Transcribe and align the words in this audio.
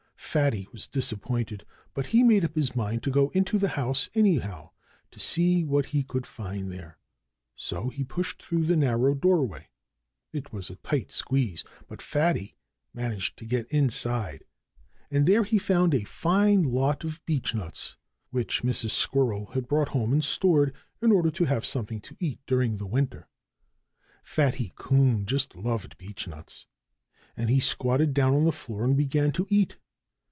Fatty 0.17 0.65
was 0.71 0.87
disappointed. 0.87 1.65
But 1.93 2.05
he 2.05 2.23
made 2.23 2.45
up 2.45 2.55
his 2.55 2.73
mind 2.73 3.03
to 3.03 3.11
go 3.11 3.31
into 3.31 3.57
the 3.57 3.67
house 3.67 4.09
anyhow, 4.15 4.69
to 5.09 5.19
see 5.19 5.65
what 5.65 5.87
he 5.87 6.03
could 6.03 6.25
find 6.25 6.71
there. 6.71 6.97
So 7.57 7.89
he 7.89 8.05
pushed 8.05 8.41
through 8.41 8.65
the 8.65 8.77
narrow 8.77 9.13
doorway. 9.13 9.67
It 10.31 10.53
was 10.53 10.69
a 10.69 10.77
tight 10.77 11.11
squeeze; 11.11 11.65
but 11.85 12.01
Fatty 12.01 12.55
managed 12.93 13.35
to 13.39 13.45
get 13.45 13.67
inside. 13.73 14.45
And 15.09 15.27
there 15.27 15.43
he 15.43 15.57
found 15.57 15.93
a 15.93 16.05
fine 16.05 16.63
lot 16.63 17.03
of 17.03 17.19
beechnuts, 17.25 17.97
which 18.29 18.63
Mrs. 18.63 18.91
Squirrel 18.91 19.47
had 19.47 19.67
brought 19.67 19.89
home 19.89 20.13
and 20.13 20.23
stored, 20.23 20.73
in 21.01 21.11
order 21.11 21.31
to 21.31 21.43
have 21.43 21.65
something 21.65 21.99
to 21.99 22.15
eat 22.21 22.39
during 22.47 22.77
the 22.77 22.87
winter. 22.87 23.27
Fatty 24.23 24.71
Coon 24.77 25.25
just 25.25 25.55
loved 25.57 25.97
beechnuts. 25.97 26.67
And 27.35 27.49
he 27.49 27.59
squatted 27.59 28.13
down 28.13 28.33
on 28.33 28.45
the 28.45 28.53
floor 28.53 28.85
and 28.85 28.95
began 28.95 29.33
to 29.33 29.45
eat. 29.49 29.75